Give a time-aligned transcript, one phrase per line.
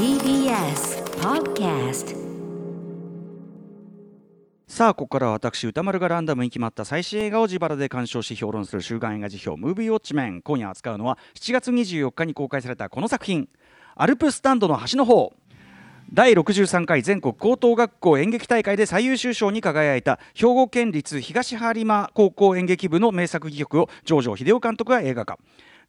[0.00, 2.16] TBS Podcast
[4.66, 13.50] さあここからは私歌丸がランダムに決まった最新映画を自腹で鑑賞し評論する週刊映画辞表「ムービーウォッチメン」今夜扱うのは7月24日に公開されたこの作品
[13.94, 15.34] 「アルプスタンドの端の方」
[16.10, 25.38] 第63回全国高等学校演劇大会で最優秀賞に輝いた兵庫県立東播磨高校演劇部の名作戯曲を上條秀夫監督が映画化。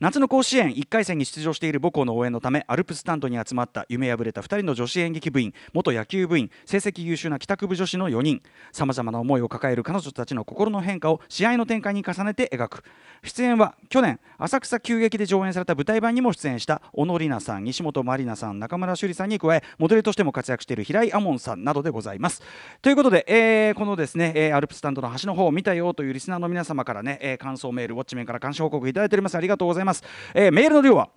[0.01, 12.83] 夏の甲子園1回戦に出場している母校の応援のためアルプススタンドに集まった夢破れた2人の女子演劇部員元野球部員成績優秀な帰宅部女子の4人さまざまな思いを抱える彼女たちの心の変化を試合の展開に重ねて描く。
[13.23, 22.41] 出演は去年浅草急激で上演された舞台版にも出演した小野里奈さん西本まりなさん中村朱里さんに加えモデルとしても活躍している平井亞門さんなどでございます。
[22.81, 29.35] ということで、えーこのですね、えーアルプススタンドの端の方を見たよというリスナーの皆様からね、えー感想メールウォッチメンから感謝報告いただいております。
[29.35, 30.03] ありがとうございます、ます。
[30.33, 31.09] えーメールの量は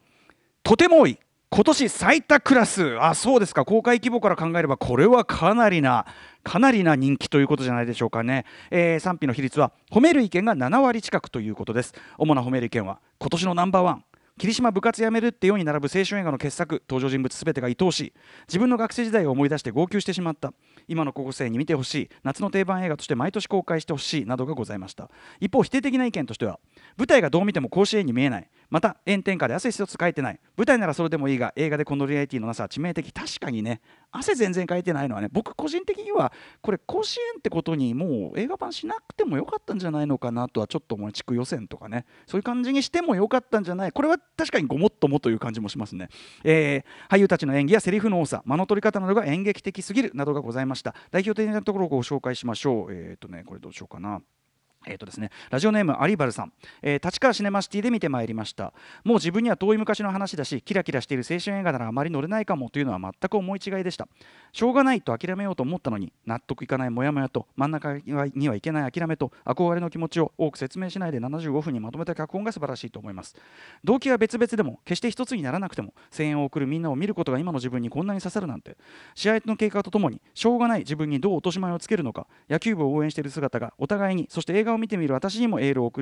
[0.63, 1.19] とても多い。
[1.51, 2.99] 今年最多クラス。
[3.01, 3.65] あそうですか。
[3.65, 6.05] 公開規模から考えればこれはかなりな
[6.43, 11.95] かなりな人気ということじゃないでしょうかね、えー賛否の比率は褒める意見が7割近くということです。
[12.19, 14.05] 主な褒める意見は今年のナンバーワン。
[14.37, 16.83] 霧島部活やめるって世に並ぶ青春映画の傑作。
[16.89, 18.13] 登場人物すべてが愛おしい。
[18.49, 20.53] 自分の学生時代を思い出して号泣してしまった。
[20.89, 22.11] 今の高校生に見てほしい。
[22.25, 25.09] 夏の定番映画として毎年公開してほしいなどがございました。
[25.39, 26.59] 一方否定的な意見としては
[26.97, 28.51] 舞台がどう見ても甲子園に見えない。
[28.75, 30.41] また炎天下で汗一つかいてない。
[30.57, 33.13] 舞台ならそれでもいいが映画でこのリアリティのなさは致命的。
[33.13, 33.81] 確かにね
[34.11, 42.05] 汗全然かいてないのはね僕個人的にはこれ甲子園ってことにもう映画版しなくてもよかったんじゃないのかなとはちょっと思い地区予選とかね。
[42.27, 43.93] そういう感じにしてもよかったんじゃない。
[43.93, 46.09] これは確かにごもっともという感じもしますね、
[46.43, 50.97] えー俳優たちの演技やセリフの多さ間の取り方などが演劇的すぎるなどがございました。
[51.13, 52.93] 代表的なところをご紹介しましょう。
[52.93, 54.21] えっ、とねこれどうしようかな。
[54.87, 58.73] えーとですね、ラジオネームアリバルさん、えー立川シネマシティで見てまいりました。
[59.05, 64.09] もう自分には遠い昔の話だしキラキラしている青春映画ならあまり乗れないかもというのは全く思い違いでした。
[64.53, 73.37] しょうがないと諦めようと思ったのに納得いかないモヤモヤと真ん中にはいけない諦めと憧れの気持ちを多く説明しないで75分にまとめた脚本が素晴らしいと思います。
[73.83, 78.77] 動機は別々でも決して一つにならなくても声援を送るみんなを見ることが今の自分にこんなに刺さるなんて。
[79.15, 85.93] 試合の経過とともにしょうがない自分にどう落とし前をつけるのか野球部を応援している姿がお互いにそして映画を見てみる私にもエールを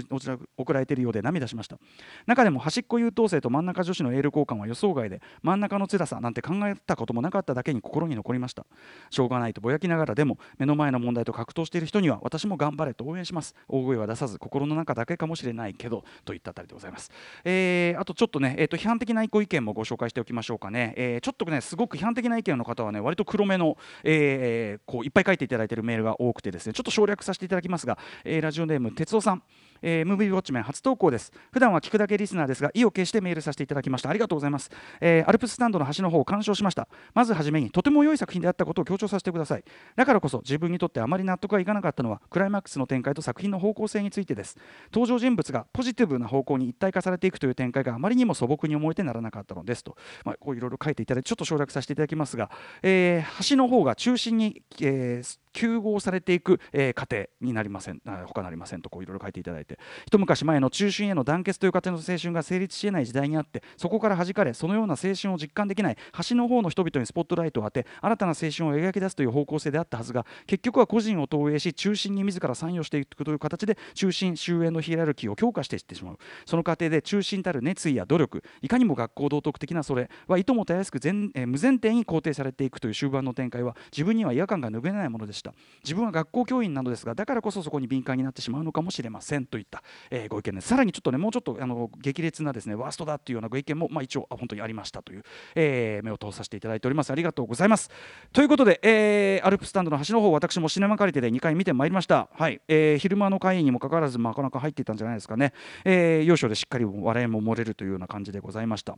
[0.56, 1.78] 送られているようで涙しました。
[2.26, 8.66] 中でも端っこ優等生と真ん中女子のエール交換は予想外で真ん中の辛さなんて考えたこともなかっただけに心に残りました。
[9.10, 13.54] しょうがないとぼやきながらでも目の前の問題と格闘している人には私も頑張れと応援します。
[13.68, 17.10] 大声は出さず心の中だけかもしれないけどといったあたりでございます、
[17.44, 29.42] えーあとちょっとね、えー、と批判的なご意見もご紹介しておきましょうかね、えーちょっとねすごく批判的な意見の方はね割と黒めの、えーこういっぱい書いていただいているメールが多くてですねちょっと省略させていただきますが、えーラジオネーム哲夫さん。
[29.82, 31.32] えームービーウォッチメン初投稿です。
[31.50, 34.10] 普段は聞くだけリスナーですが意を決してメールさせていただきました。
[34.10, 36.86] ありがとうございます、えーアルプススタンドの端の方を鑑賞しました。
[37.14, 39.64] まずはじめにとても良い作品であったことを強調させてください。
[39.96, 44.56] だからこそ自分にとってあまり納得がいかなかったのはクライマックスの展開と作品の方向性についてです。
[44.92, 52.50] 登場人物がポジティブな方向に一体化されていくという展開があまりにも素朴に思えてならなかったのですと、まあ、こういろいろ書いていただいてちょっと省略させていただきますが、
[52.82, 58.00] えー橋の方が中心に、えー救合されていく、えー過程になりません。
[58.06, 59.78] あ他なりませんとこういろいろ書いていただいて。
[60.06, 65.96] 一昔前の中心への団結という過程の青春が成立し得ない時代にあってそこから弾かれそのような青春を実感できない
[66.28, 76.18] 橋の方の人々にスポットライトを当て新たな青春を描き出すという方向性であったはずが結局は個人を投影し中心に自ら参与していくという形で中心終焉のヒエラルキーを強化していってしまう。
[76.46, 85.41] その過程で中心たる熱意や努力いかにも学校道徳的なそれはいともたやすく全、えー無前提に肯定されていくという終盤の展開は自分には違和感が拭えないものでした。
[85.82, 90.68] 自分は学校教員なのですがだからこそそこに敏感になってしまうのかもしれませんといった、えーご意見です。
[90.68, 97.10] さらにちょっとねもうちょっとあの激烈なですねワーストだっていうようなご意見も、まあ、一応本当にありましたという、えー目を通させていただいております。
[97.10, 97.90] ありがとうございます。
[98.32, 102.28] ということで、えーアルプスタンドの端の方私もシネマカリテで2回見てまいりました。
[102.32, 105.52] はい、えー昼間の会にもかかわらずなかなか入っていたんじゃないですかね、
[105.84, 108.96] えー要所でしっかり笑いも漏れるというような感じでございました。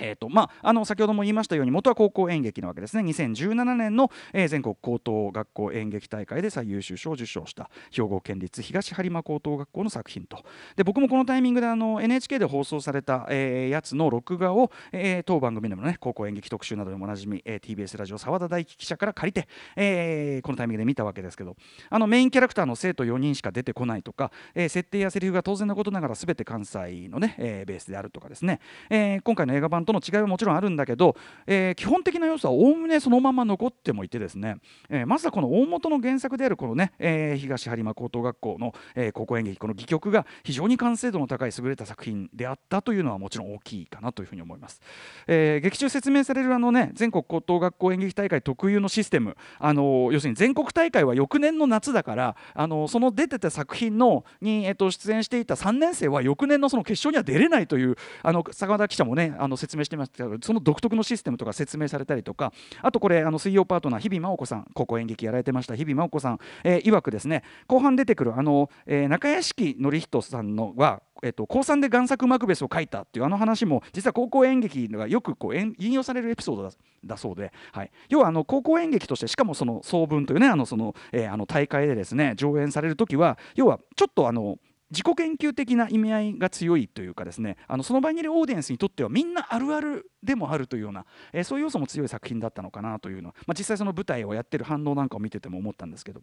[0.00, 3.02] えーとまあ、あの先ほども言いましたように元は高校演劇なわけですね。
[3.10, 10.44] 2017年の、えー全国高等学校演劇大会で最優秀賞を受賞した兵庫県立東播磨高等学校の作品と。
[10.76, 21.56] で僕もこのタイミングであの NHK で放送された、えーやつの録画を、えー当番組でもね高校演劇特集などでもおなじみ、えー TBS ラジオ澤田大樹記者から借りて、えーこのタイミングで見たわけですけど
[21.90, 28.60] あのメインキャラクターの生徒4人しか出てこないとか、えー設定やセリフが当然のことながら全て関西のね、えーベースであるとかですね、
[28.90, 31.16] えー今回の映画版との違いはもちろんあるんだけど、
[31.46, 34.56] えー、基本的な要素はおおむねそのまま残ってもいてですね、
[34.90, 44.80] えー、まずはこの大元の原作であるこのね、えー、東播磨高等学校の、えー、高校演劇この戯曲が非常に完成度の高い優れた作品であったというのはもちろん大きいかなというふうに思います。
[45.26, 62.52] えー、劇中説明されるあのね全国高等学校演劇大会特有のシステムあの要するに全国大会は翌年の夏だからあのその出てた作品のに、えっと、出演していた3年生は翌年のその決勝には出れないというあの坂田記者もねあの説明明してましたけどその独特のシステムとか説明されたりとか
[62.82, 65.76] あとこれあの水曜パートナー日比真央子さん高校演劇やられてました。
[65.76, 76.70] 日比真央子さん、えー、曰くですね後半出てくるあの、えー、中屋敷典人さんのはえっと、高3で贋作マクベスを書いたっていうあの話も実は高校演劇がよくこう引用されるエピソードだ
[77.04, 84.58] だそうで、はい、要はあの高校演劇としてしかもその総文というねあのその、えー、あの大会でですね上演される時は要はちょっとあの
[84.90, 96.22] 自己言及的な意味合いが強いというかですねあのその場にいるオーディエンスにとってはみんなあるあるでもあるというような、えー、そういう要素も強い作品だったのかなというのは、まあ、実際その舞台をやってる反応なんかを見てても思ったんですけど。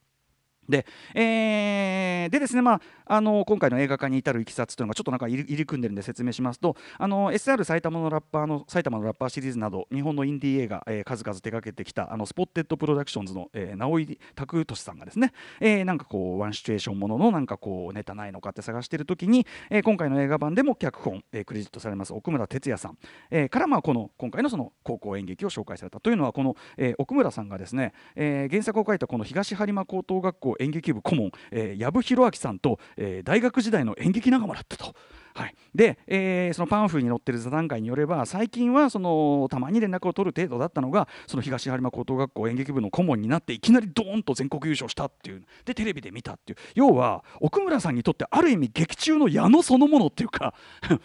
[0.69, 22.98] で,、えー、でですね、まあ、あの今回の映画化に至るいきさつというのがちょっとなんか入り組んでるんで説明しますとあの SR 埼玉のラッパーの埼玉のラッパーシリーズなど日本のインディー映画、えー、数々手掛けてきたあの SPOTTED PRODUCTIONS の、えー、直井卓俊さんがですね、えー、なんかこうワンシチュエーションもののなんかこうネタないのかって探している時に、えー、今回の映画版でも脚本、えー、クレジットされます奥村哲也さん、
[23.31, 34.94] えー、からまあこの今回のその高校演劇を紹介されたというのはこの、えー、奥村さんがですね、えー、原作を書いたこの東播磨高等学校演劇部顧問えー、藪弘明さんと、えー、大学時代の演劇仲間だったと。
[35.33, 46.59] はい、で、えー、そのパンフに載ってる座談会によれば最近はそのたまに連絡を取る程度だったのがその東播磨高等学校演劇部の顧問になっていきなりドーンと全国優勝したっていうでテレビで見たっていう。
[46.75, 50.53] 要は奥村さんにとってある意味劇中の矢野そのものっていうか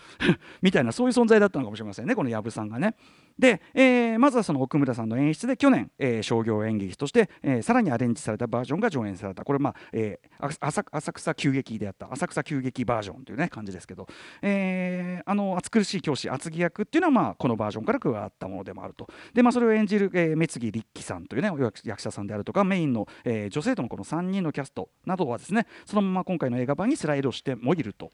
[0.60, 2.94] みたいなそういう存在だったのかもしれませんねこの藪さんがね。
[3.38, 9.44] で、えー、まずはその奥村さんの演出で去年、えー、商業演劇として、えー、さらにアレンジされたバージョンが上演された。
[9.44, 14.08] これ、まあえー、浅浅草急激であった浅草急激バージョンという、ね、感じですけど、
[14.42, 21.50] えー、あの暑苦しい教師厚木役っていうのは、まあ、このバージョンから加わったものでもあるとで、まあ、それを演じる、えー、目次立樹さんという、ね、
[21.84, 28.10] 役者さんであるとかメインの、えー、女性とのこの3人のキャストなどはですねそのまま今回の映画版にスライドしてもいると。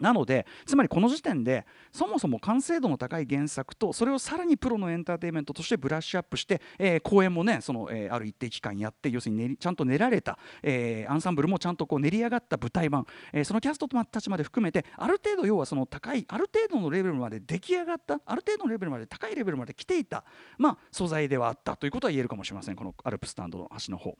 [0.00, 20.24] なのでつまりこの時点でそもそも完成度の高い原作とそれをさらにプロのエンターテインメントとしてブラッシュアップして、えー、公演もねその、えー、ある一定期間やって要するに、ね、ちゃんと練られた、えー、アンサンブルもちゃんとこう練り上がった舞台版、えー、そのキャストたちまで含めてある程度要はその高いある程度のレベルまで出来上がったある程度のレベルまで高いレベルまで来ていた、
[20.58, 24.16] まあ、素材ではあったということは言えるかもしれませんこのアルプスタンドの端の方。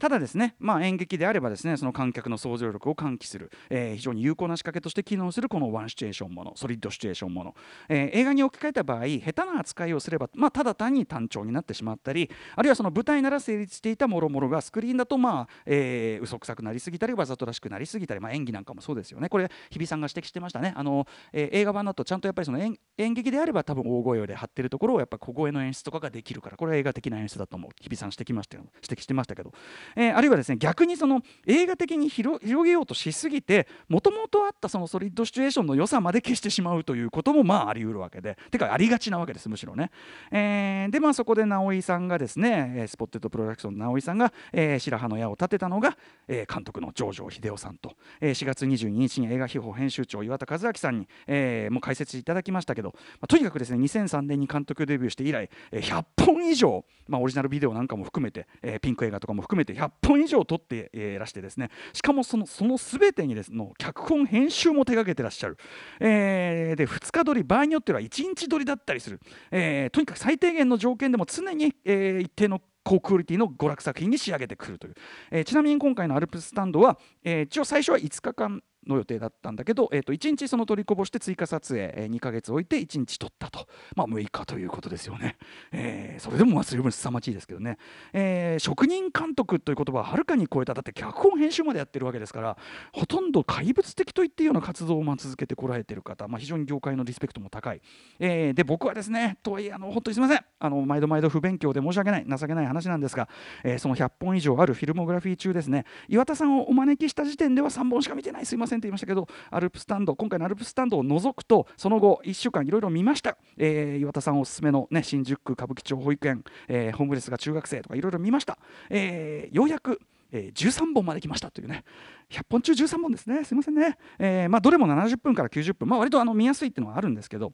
[0.00, 7.54] ただですね、まあ、演劇であればですねその観客の想像力を喚起する、えー、非常に有効な仕掛けとして機能するこのワンシチュエーションものソリッドシチュエーションもの、
[7.88, 19.28] えー、映画に置き換えた場合下手な扱いをすれば、まあ、ただ単に単調になってしまったりあるいはその舞台なら成立していたもろもろがスクリーンだとまあ、えー、嘘くさくなりすぎたりわざとらしくなりすぎたり、まあ、演技なんかもそうですよね。
[19.28, 20.72] これ日比さんが指摘してましたね。
[20.76, 22.78] あの、えー、映画版だとちゃんとやっぱりその演
[23.14, 27.70] 劇であれば多分大声で張ってるところをやっぱ小声の演出とかができるからこれは映画的な演出だと思う。
[27.80, 29.52] 日比さん指摘ました指摘してましたけど、
[29.96, 39.90] えー、あるいはですね逆にその映画的に広げようとしすぎてもともとあったそのソリッドシチュエーションの良さまで消してしまうということもまああり得るわけでてかありがちなわけですむしろね。
[40.30, 45.96] えー、でまあそこで直井さんがですねスポッテッドプロダクションの直井さんが、えー、白羽の矢を立てたのが、
[46.28, 65.56] えー、監督の上条秀夫さんと、えー、4月22日に映画秘宝編集長岩田和明さんに、えー、もう解説いただきましたけど、まあ、とにかくですね2003年に監督デビューして以来、えー、100本以上、まあ、オリジナルビデオなんかも含めて、えー、ピンク映画とかも含めて100本以上撮っていらしてですねしかもそのその全てにですの脚本編集も手掛けてらっしゃる、
[66.00, 69.20] えー、で2日撮り場合によっては1日撮りだったりする、
[69.50, 74.94] えー、とにかく最低限の条件でも常に、えー、一定の高クオリティの娯楽作品に仕上げてくるという、
[75.30, 85.36] えー、ちなみに今回のアルプススタンドは、えー、一応最初は5日間の予定だったんだけど、えー、と1日その取りこぼして追加撮影、えー、2ヶ月置いて1日撮ったと、まあ、6日ということですよね、
[85.72, 87.78] えー、それでもまあ十分凄まじいですけどね、
[88.12, 90.74] えー、職人監督という言葉ははるかに超えた。
[90.74, 92.56] だって脚本編集までやってるわけですから
[92.92, 97.82] ほとんど怪物的といっていいような活動をまあ続けてこられてる方、まあ、非常に業界のリスペクトも高い、
[98.18, 100.44] えー、で僕はですねとはいえあの本当にすみません。
[100.58, 103.28] あの毎度毎度不勉強で申し訳ない情けない話なんですが、
[103.64, 108.46] えー、その100本以上あるフィルモグラフィー中ですね岩田さんをお招きした時点では3本しか見てない。
[108.46, 108.69] すいません。
[108.78, 118.58] 言いましたけどアルプスタンド今回のアルプスタンドを除くとその後1週間いろいろ見ました、えー、岩田さんおすすめの、ね、新宿区歌舞伎町保育園、えー、ホームレスが中学生とかいろいろ見ました、
[118.88, 120.00] えー、ようやく
[120.32, 121.84] えー、13本まで来ましたというね。
[122.30, 123.44] 100本中13本ですね。
[123.44, 127.52] すいませんね、えーまあ、どれも70分から90分、まあ、割とあの見やすいっていうのはあるんですけど。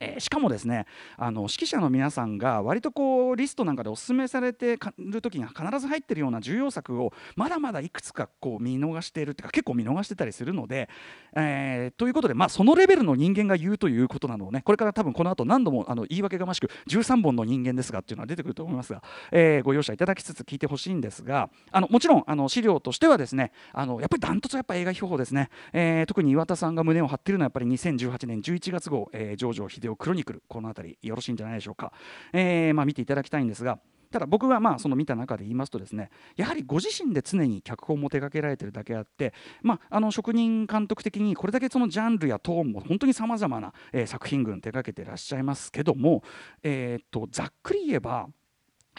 [0.00, 0.86] えー、しかもですね
[1.16, 10.88] あの指揮者の皆さんが割とこうリストなんかでお勧めされてる時に必ず入ってるような重要作をまだまだいくつかこう見逃しているっていうか結構見逃してたりするので、
[11.36, 29.52] えー、ということで、まあ、そのレベルの人間が言うということなのをねこれから多分この後何度もあの言い訳がましく13本の人間ですがっていうのは出てくると思いますが、えー、ご容赦いただきつつ聞いてほしいんですがあのもちろんあの資料としてはですねあのやっぱりダントツやっぱ映画標法ですね、えー、特に岩田さんが胸を張っているのはやっぱり2018年11月号「えー、ジョー
[29.84, 31.92] デオクロニクル」この辺りよろしいんじゃないでしょうか、
[32.32, 33.78] えーまあ、見ていただきたいんですが
[34.10, 46.22] ただ僕がまあその見た中で言いますとですねやはりご自身で常に脚本も手掛けられてるだけあって、まあ、あの職人監督的にこれだけそのジャンルやトーンも本当にさまざまな、え、作品群手掛けてらっしゃいますけども、
[46.62, 48.28] えー、っとざっくり言えば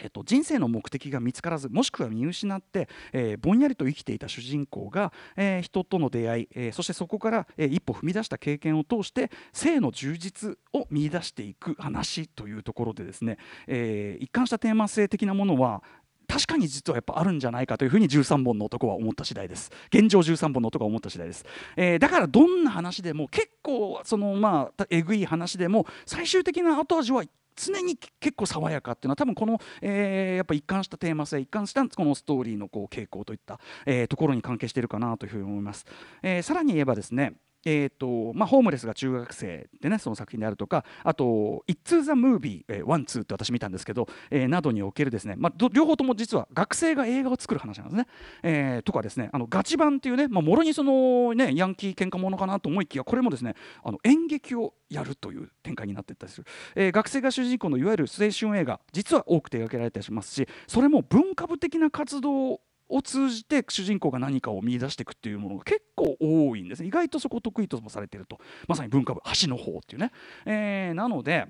[0.02, 15.82] えっと、人生の目的が見つからずもしくは見失って、えー、ぼんやりと生きていた主人公が、えー、人との出会い、えー、そしてそこから、え、一歩踏み出した経験を通して性の充実を見出していく話というところでですね、え、一貫したテーマ性的なものは
[16.26, 19.70] 確かに実はやっぱあるんじゃないかというふうに13本の男は思った次第です。
[19.88, 21.44] 現状13本の男は思った次第です、
[21.76, 27.24] えー、だからどんな話でも結構そのまあえぐい話でも最終的な後味は
[27.56, 35.86] 常に結構爽やかっていうのは多分この、えー、やっぱ一貫したテーマ性一貫したこのストーリーのこう傾向といった、えー、ところに関係しているかなというふうに思います。
[36.22, 37.34] えー、さらに言えばですね
[37.64, 48.06] えーとまあ、ホームレスが中学生でねその作品であるとかあと「It's the Movie、えー、」って私見たんですけど、えー、などにおけるですね、まあ、両方とも実は学生が映画を作る話なんですね。
[48.42, 66.88] えー、とかですねあのガチ版っていうね、まあ、もろにその、ね、ヤンキー喧嘩ものかなと思いきやこれもですねあの演劇をやるという展開になっていったりする、えー、学生が主人公のいわゆる青春映画実は多く手掛けられたりしますしそれも文化部的な活動を通じて主人公が何かを見出していくっていうものが結構多いんですね。
[66.88, 68.38] 意外とそこ得意ともされてると。
[68.68, 70.12] まさに文化部橋の方っていうね、
[70.44, 71.48] えー、なので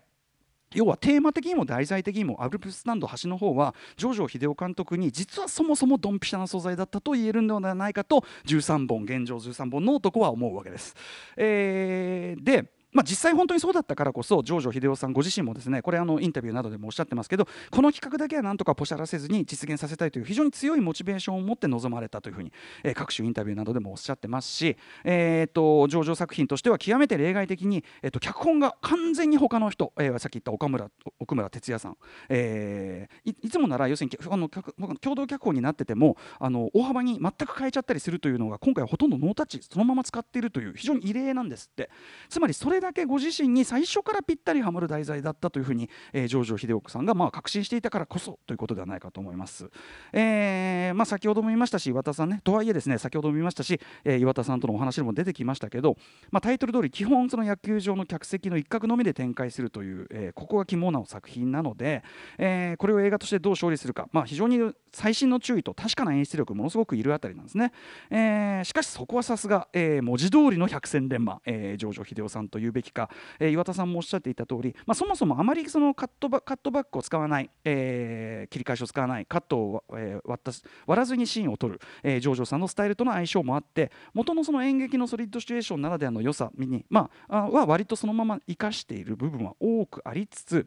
[0.75, 10.95] 要はテーマ的にも題材的にもアルプススタンド橋の方はジョジョ秀夫監督に実はそもそもドンピシャな素材だったと言えるのではないかと13本現状13本の男は思うわけです。
[11.37, 22.53] えー、でまあ、実際本当にそうだったからこそジョージョ秀夫さんご自身もですねこれあのインタビューなどでもおっしゃってますけどこの企画だけはなんとかポシャらせずに実現させたいという非常に強いモチベーションを持って臨まれたというふうに、
[22.85, 30.89] えー、各種インタビューなどでもおっしゃってますし、えーと、ジョージョ作品としては極めて例外的に、えーと、脚本が完全に他の人、えー、さっき言った岡村
[31.21, 31.97] 奥村哲也さん、
[32.31, 41.91] えー、いつもなら要するにあの共同脚本になっててもあの大幅に全く変えちゃったりするというのが今回はほとんどノータッチそのまま使っているという非常に異例なんですって。
[42.29, 49.69] つまりそれだけご自身に最初からぴったりはまる題材だったというふうに、えー、ジョージョ秀夫さんがまあ確信していたからこそということではないかと思います。
[50.13, 55.97] えーまあ、先ほども言いましたし岩田さんねとはいえですね先ほども言いましたし、えー、岩田さんとのお話でも出てきましたけど、
[56.31, 62.03] まあ、タイトル通り基本その野球場の客席の一角のみで展開するという、えー、ここが肝な作品なので、
[62.39, 64.59] えー、これを映画としてどう勝利するか、まあ、非常に
[64.93, 67.73] 細心の注意と確かな演出力ものすごくいるあたりなんですね。
[68.11, 80.53] えー、しかしそこはさすが、えー、文字通りの百戦錬磨、えー、ジョージョ秀夫さんというべきか、えー、岩田さんもおっしゃっていた通り、まあ、そもそもあまりそのカットバカットバックを使わない、えー、切り返しを使わないカットを、えー、割った
[80.87, 90.67] 割らずにシーンを撮る、えー、ジョージョさんのスタイルとの相性もあって元のその演劇のソリッドシチュエーションならではの良さに、まあ、は割とそのまま生かしている部分は多くありつつ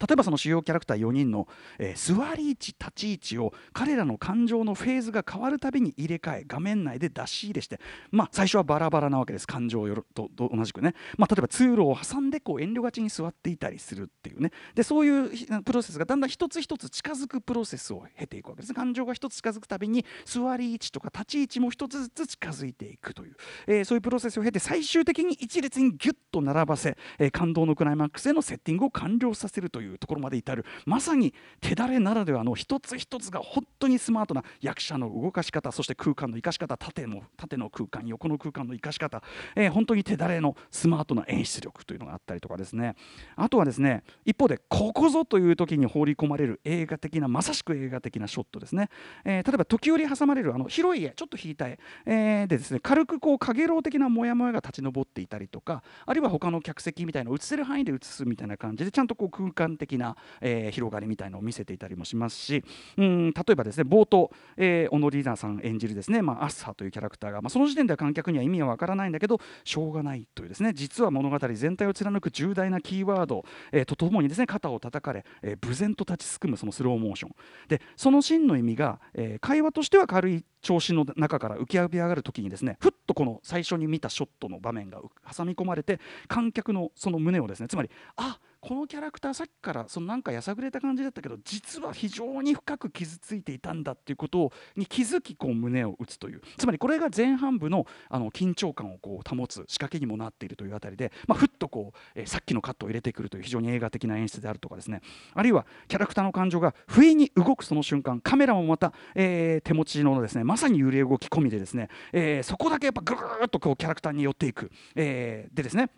[0.00, 1.46] 例えばその主要キャラクター4人の、
[1.78, 9.46] えー、座り位置立ち位置を彼らの感情のフェーズが変わるたびに入れ替え画面内で出し入れして、まあ、最初はバラバラなわけです。
[9.46, 14.50] 感情とと同じくね、まあ、例えば通路を挟んでこう遠慮がちに座っていたりするっていうね。
[14.74, 18.74] でそういうプロセスがだんだん一つ一つ近づくプロセスを経ていくわけです。
[18.74, 23.36] 感情が一つ近づくたびに座り位置とか立ち位置も一つずつ近づいていくという、
[23.66, 30.64] えー、そういうプロセスを経て最終的に一列にギュッと並ばせ、えー、感動のクライマックスへのセッティングを完了させるというところまで至る。
[30.86, 39.20] まさに手だれならではの一つ一つが本当にスマートな役者の動かし方そして空間の生かし方縦の縦の空間横の空間の生かし方、
[39.56, 42.94] えー、本当に手だれのスマートな演出力というのがあったりとかですね。
[43.34, 48.90] あとはですね一方でここぞという時に放り込まれる映画的なまさしく映画的なショットですね、
[49.24, 62.64] えー、例えば時折挟まれるあの広い絵ちょっと引いた絵、えー、でですね軽くこう影楼的なモヤモヤが立ち上っていたりとかあるいは他の客席みたいな映せる範囲で映すみたいな感じでちゃんとこう空間観的な、えー、広がりみたいのを見せていたりもしますし
[62.96, 77.32] うん例えばですね冒頭、えー、小野里奈さん演じるですね、まあ、アッサーというキャラクターが、まあ、その時点では観客には意味はわからないんだけどしょうがないというですね実は物語全体を貫く重大なキーワード、えー、とともにですね肩を叩かれ、えー、無然と立ちすくむそのスローモーション。
[77.68, 84.98] でその真の意味が、えー、会話としては軽い調子の中から浮き上がる時にですねふっとこの最初に見たショットの場面が
[85.36, 96.40] 挟み込まれて観客のその胸をですねつまりあっこのキャラクターさっきからそのなんかやさぐれた感じだったけど実は非常に深く傷ついていたんだっていうことに気づきこう胸を打つという。
[96.56, 105.02] つまりこれが前半部のあの緊張感をこう保つ仕掛けにもなっているというあたりで、まあ、ふっとこう、えー、さっきのカットを入れてくるという非常に映画的な演出であるとかですね。
[105.34, 115.90] あるいはキャラクターの感情が不意に動くその瞬間カメラもまた、えー、手持ちのですねまさに揺れ動き込みでですね、えー、そこだけやっぱぐーっとこうキャラクターに寄っていく、えー、でですね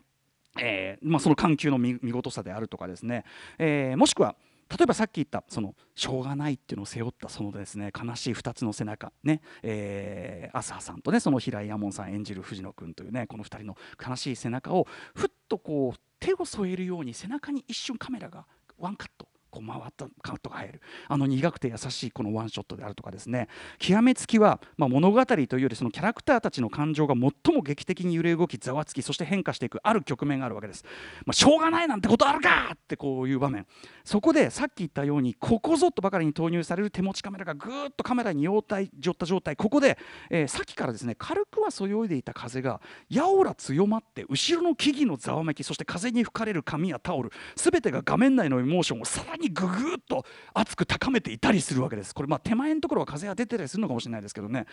[0.61, 3.25] えーまあ、その緩急の見事さであるとかですね、
[3.59, 4.37] えー、もしくは
[4.69, 18.47] 例えばさっき言ったそのしょうがないっていうのを背負ったそのですね悲しい2つの背中ね、えー、朝さんとねその平井亞門さん演じる藤野君というねこの2人の悲しい背中をふっとこう手を添えるように背中に一瞬カメラが
[18.79, 20.81] ワンカットこう回ったカットが入る。
[21.09, 23.49] あの苦くて優しいこのワンショットであるとかですね。
[23.79, 30.85] 極めつきは、まあ、物語というよりそのキャラクターたちの感情が最も劇的に揺れ動きざわつきそして変化していくある局面があるわけです、
[31.25, 33.67] まあ、しょうがないなんてことあるかってこういう場面。
[34.05, 39.57] そこでさっき言ったようにここぞとばかりに投入される手持ちカメラがぐーっとカメラに寄った状態。
[39.57, 39.99] ここで、
[40.31, 50.25] えー、さっきからですね軽くはそよいでいた風がやおら強まって後ろの木々のざわめきそして風に吹かれる髪やタオル全てが画面内のエモーションをさらにぐぐっと
[50.55, 52.15] 熱く高めていたりするわけです。
[52.15, 54.67] これまあ手前のところは風が出てたりするのかもしれないですけどね。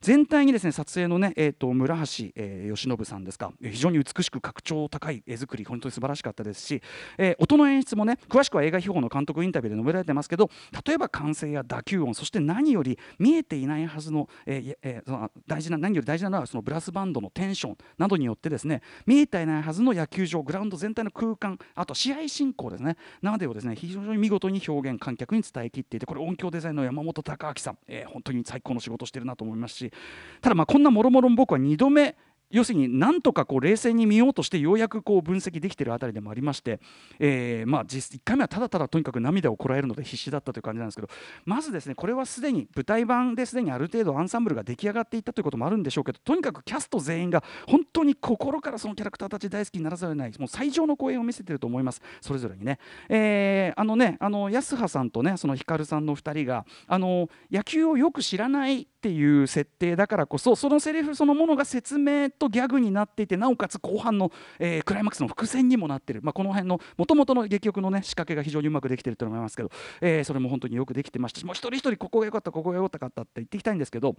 [0.00, 2.02] 全体にですね撮影のね、えーと、村橋、
[2.36, 3.52] えー、由伸さんですか。
[3.62, 6.82] 非常に美しく格調高い絵作り本当に素晴らしかったですし、
[7.18, 10.50] えー、音の演出もね詳しくは映画秘宝の監督インタビューで述べられてますけど
[10.86, 22.96] 例えば歓声や打球音そして何より見えていないはずの,、えーえー、その大事な何より大事なのはそのブラスバンドのテンションなどによってですね見えていないはずの野球場グラウンド全体の空間あと試合進行ですね。
[23.22, 29.92] などをですね非常に見事に表現観客に伝えきっていてこれ音響デザインの山本隆明さん、えー、本当に最高の仕事してるなと思いますし
[30.40, 32.16] ただまあこんなもろもろ僕は2度目
[32.50, 36.80] 要するになんとかこう冷静に見ようとしてようやくこう分析できているあたりでもありまして、
[37.18, 41.08] えー、まあ実1回目はただただとにかく涙をこらえるので必死だったという感じなんですけど
[41.44, 52.00] まずですねこれはすでに舞台版ですでにある程度アンサンブルが出来上がっていったということもあるんでしょうけどとにかくキャスト全員が本当に心からそのキャラクターたち大好きにならざるを得ないもう最上の公演を見せていると思います。
[52.20, 52.78] それぞれにね、
[53.08, 74.16] えー、あのねあの安葉さんとねその光さんの2人があの野球をよく知らないっていう設定だからこそそのセリフそのものが説明とギャグになっていてなおかつ後半の、えー、クライマックスの伏線にもなってる、まあ、この辺のもともとの劇曲の、ね、仕掛けが非常にうまくできてると思いますけど、えー、それも本当によくできてましたしもう一人一人ここが良かったここが良かったって言っていきたいんですけど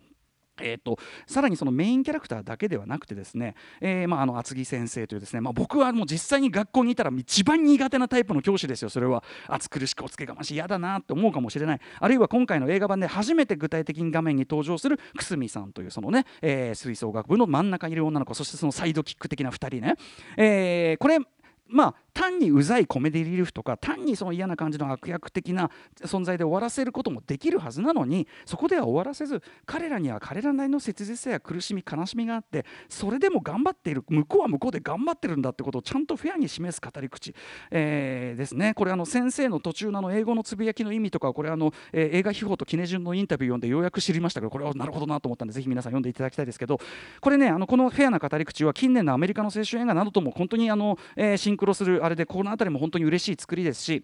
[0.60, 8.90] えーと、さらにそのメインキャラクターだけではなくてですね、えーまあ、あの厚木先生というですね、まあ、僕はもう実際に学校にいたら一番苦手なタイプの教師ですよ。
[8.90, 11.80] それは暑苦しくおつけがましい嫌だなって思うかもしれない。
[12.00, 19.96] あるいは今回の映画版で初めて具体的に画面に登場する久住さんというそのね、えー、吹奏楽部の真ん中にいる女の子そしてそのサイドキック的な2人ね、
[20.38, 21.20] えー、これ
[21.68, 25.72] まあ単にうざいコメディリリーフとか単にその嫌な感じの悪役的な
[26.04, 37.34] 存在で終わらせることもできるはずなのにそこでは終わらせず彼らには彼らなりの切実さや苦しみ悲しみがあってそれでも頑張っている向こうは向こうで頑張ってるんだってことをちゃんとフェアに示す語り口、
[37.70, 38.74] えー、ですね。
[38.74, 46.80] これあの先生の途中のあの英語のつぶやきの意味とかこれあの、えー、映画秘宝とキネジュンのインタビュー読んでようやく知りましたけどこれはなるほどなと思ったんでぜひ皆さん読んでいただきたいですけど
[47.20, 54.04] これねあのこのフェアな語り口は近年のアメリカの青春映画などとも本当にあの、えー、シンクロするあれでこの辺りも本当に嬉しい作りですし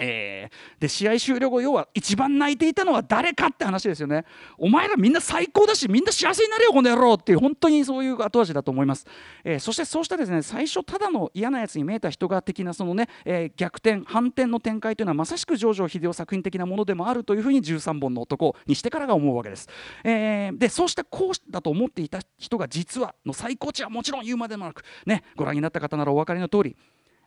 [0.00, 4.24] えー、で試合終了後要は一番泣いていたのは誰かって話ですよね。
[4.56, 9.06] お前らみんな最高だしみんな幸せになれよこの野郎っていう本当にそういう後味だと思います、
[9.44, 19.68] えー、そしてそうしたですね最初ただの嫌なやつに見えた人が的なそのね、えー、逆転反転の展開というのはまさしく上場秀夫作品的なものでもあるというふうに13本の男にしてからが思うわけです、
[20.04, 26.76] え、でそうしたこうだと思っていた人が実はの最高値はもちろん言うまでもなくねご覧になった方ならお分かりの通り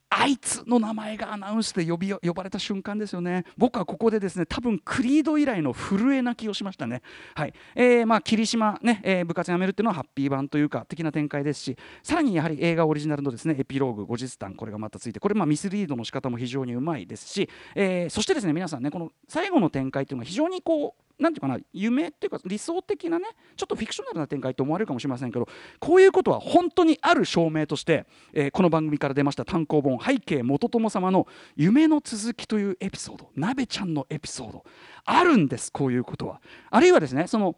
[0.10, 3.46] あいつの名前がアナウンスで呼び呼ばれた瞬間ですよね。
[3.58, 7.02] 僕はここでですね多分クリード以来の震え泣きをしましたね。
[7.36, 7.54] はい。
[7.76, 25.48] えー、まあ霧島ね、えー、部活辞めるっていうのはハッピー版というか的な展開ですしさらにやはり映画オリジナルのですねエピローグ後日談これがまたついてこれまあミスリードの仕方も非常にうまいですし、えー、そしてですね皆さんねこの最後の展開っていうのは非常にこうなんていうかな夢っていうか理想的なねちょっとフィクショナルな展開と思われるかもしれませんけど
[25.80, 34.66] こういうことは本当にある証明として、えー、この番組から出ました単行本「背景元友様の夢の続き」というエピソード鍋ちゃんのエピソード
[35.06, 36.42] あるんですこういうことは。
[36.72, 37.56] あるいはですねその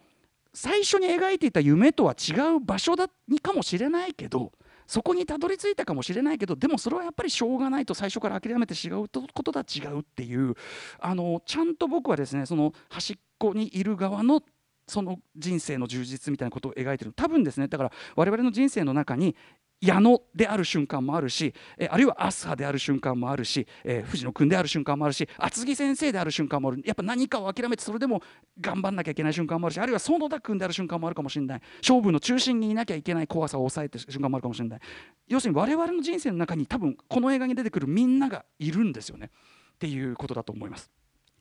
[0.54, 4.54] 最初に描いていた夢とは違う場所だにかもしれないけど
[4.88, 10.56] そこにたどり着いたかもしれないけどでもそれはやっぱりしょうがないと最初から諦めて違うことだ違うっていう
[11.00, 14.42] あのちゃんと僕はですねその端っこにいる側の
[14.88, 19.36] その人生の充実みたいなことを描いてる多分ですねだから我々の人生の中に
[19.82, 26.82] 矢野である瞬間もあるし、えあるいはアスハである瞬間もあるし、え、藤野君である瞬間もあるし厚木先生である瞬間もある。
[26.86, 28.22] やっぱ何かを諦めてそれでも
[28.60, 31.62] 頑張んなきゃいけない瞬間もあるしあるいは園田君である瞬間もあるかもしれない。
[31.82, 34.80] 勝負の中心にいなきゃいけない怖さを抑えてる瞬間もあるかもしれない。
[35.28, 39.30] 要するに我々の人生の中に多分この映画に出てくるみんながいるんですよね。
[39.76, 40.90] っていうことだと思います。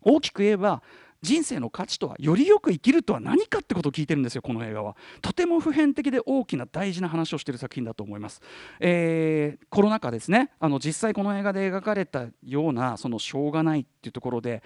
[0.02, 0.82] 大きく言えば
[1.24, 4.96] 人生の価値とはよりよく生きるとは何かってことを聞いてるんですよこの映画は。
[5.22, 8.42] とても普遍的で大きな大事な話をしている作品だと思います、
[8.78, 10.50] えー、コロナ禍ですね。
[10.60, 14.62] あの実際この映画で描かれたようなそのしょうがないっていうところで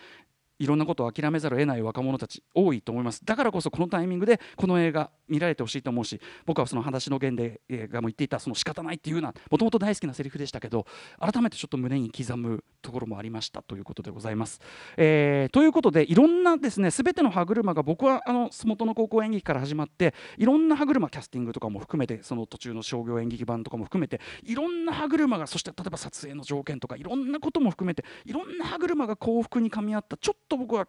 [0.58, 10.86] いろんなことを諦めざるを得ない若者たち多いと思いますだからこそこのタイミングでこの映画見られてほしいと思うし僕はその話の源で映画も言っていたその仕方ないっていうのはもともと大好きなセリフでしたけど
[11.20, 14.60] 改めてちょっと胸に刻むところもありましたということでございます。
[14.96, 30.88] えー、ということでいろんなですね全ての歯車が僕はあの元の高校演劇から始まっていろんな歯車キャスティングとかも含めてその途中の商業演劇版とかも含めていろんな歯車がそして例えば撮影の条件とかいろんなことも含めていろんな歯車が幸福にかみ合ったちょっとと僕は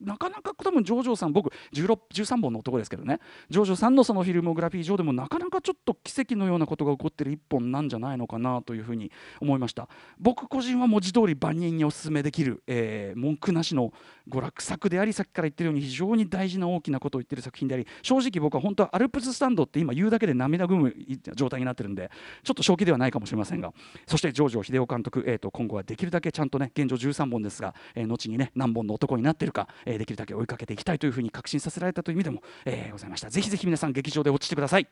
[0.00, 3.20] なかなか多分ジョージョさん僕13本の男ですけどね。
[3.50, 9.88] ジョージョさんのそのフィルモグラフィー上でもなかなかちょっと奇跡のようなことが起こってる一本なんじゃないのかなというふうに思いました。
[10.18, 13.92] 僕個人は文字通り万人にお勧めできる、えー、文句なしの
[14.28, 20.94] 娯楽作でありさっきから言ってるように非常に大事な大きなことを言ってる作品であり正直僕は本当はアルプススタンドって今言うだけで涙ぐむ
[21.34, 22.10] 状態になってるんで
[22.42, 23.72] ちょっと正気ではないかもしれませんが。
[24.06, 33.30] そしてジョージョ秀夫監督、えー、と今後はできるだけちゃんとね現状13本ですが、えー、後にね何本の男になってるか、えー、できるだけ追いかけていきたいというふうに確信させられたという意味でも、えー、ございました。
[33.30, 34.88] ぜひぜひ皆さん劇場で落ちてください。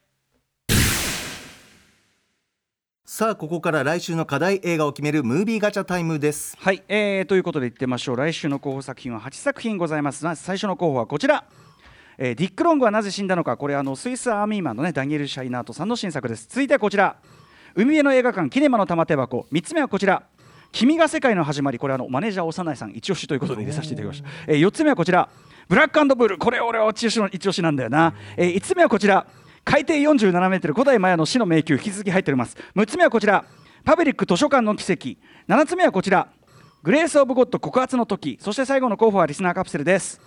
[3.05, 6.57] さあここから来週の課題映画を決めるムービーガチャタイムです。
[6.59, 8.17] はい、えー、ということで言ってみましょう。
[8.17, 10.25] 来週の候補作品は8作品ございます。
[10.37, 11.45] 最初の候補はこちら。
[12.19, 13.57] えー、ディック・ロングはなぜ死んだのか。
[13.57, 16.47] これあのスイスアーミーマンのねダニエル・シャイナートさんの新作です。
[16.49, 17.17] 続いてはこちら。
[17.75, 19.47] 海辺の映画館キネマの玉手箱。
[19.51, 20.23] 3つ目はこちら
[20.73, 25.29] 君が世界の始まりこれあのマネージャー長内さん一押しということで入れさせていただきました、えー、4つ目はこちら。
[25.69, 29.27] ブラックブルこれ俺は一押しの一押しなんだよな、えー、5つ目はこちら。
[29.65, 30.75] 海底47メートル。
[30.75, 31.77] 古代マヤの死の迷宮。
[31.79, 32.57] 引き続き入っております。
[32.75, 33.45] 6つ目はこちら。
[33.85, 35.17] パブリック図書館の奇跡。
[35.49, 36.29] 7つ目はこちら。
[36.83, 38.39] グレース・オブ・ゴッド告発の時。
[38.41, 40.21] そして最後の候補はリスナーカプセルです。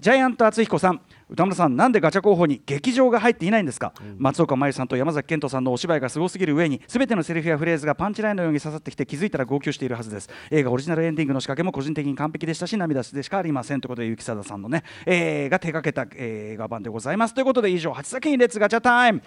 [0.00, 1.00] ジャイアント厚彦さん。
[1.30, 10.30] 宇多丸さんなんでガチャ候補に劇場が入っていないんですか、うん、松岡茉優さんと山崎賢人さんのお芝居がすごすぎる上に全てのセリフやフレーズがパンチラインのように刺さってきて気づいたら号泣しているはずです。
[10.50, 17.34] 映画オリジナルエンディングの仕掛けも個人的に完璧でしたし涙でしかありませんということで行定さんのね、えー、が手掛けた、えー、映画版でございます。
[17.34, 19.22] ということで以上8作品 Let's ガチャタイム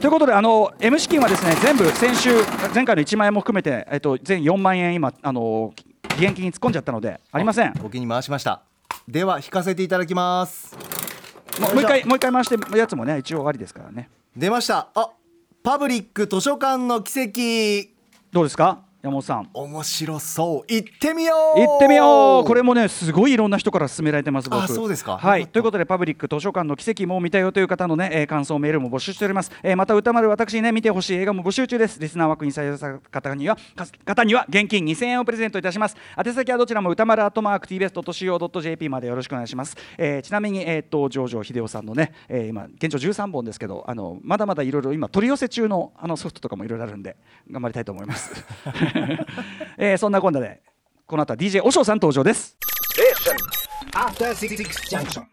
[0.00, 2.30] ということであの M 資金はですね全部先週
[2.74, 5.72] 前回の1万円も含めて、えっと、全4万円今あの
[6.12, 7.74] 義援金に突っ込んじゃったのでありません。
[7.82, 8.62] お気に回しました。
[9.08, 10.99] では引かせていただきます
[11.60, 14.08] もう一回もう一回回してやつもね一応ありですからね。
[14.36, 14.88] 出ました。
[14.94, 15.10] あ
[15.62, 17.90] パブリック図書館の奇跡。
[18.32, 18.82] どうですか？
[19.02, 19.48] 山本さん。
[19.54, 20.72] 面白そう。
[20.72, 21.60] 行ってみよう。
[21.60, 22.46] 行ってみよう。
[22.46, 24.62] これもねすごいいろんな人から勧められてます僕。
[24.62, 25.16] あそうですか。
[25.16, 25.46] はい。
[25.46, 31.98] ということでパブリック図書館の奇跡も見たよという方のね、えー、感想メールも募集しております、えー、また歌丸私にね見てほしい映画も募集中です。
[31.98, 33.56] リスナー枠に採用された方には
[34.04, 35.96] 方には現金2000円をプレゼントいたします。
[36.16, 47.16] 宛先はどちらも歌丸アットマーク TBS.CO.JP までよろしくお願いします、えー、ちなみにえっ、ー、と上場秀夫さんのね、えー、今現状13本ですけどあのまだまだいろいろ今取り寄せ中のあのソフトとかもいろいろあるんで
[47.50, 48.32] 頑張りたいと思います
[49.78, 50.60] えー、そんなこんなで
[51.06, 52.56] この後は DJ おしょうさん登場です。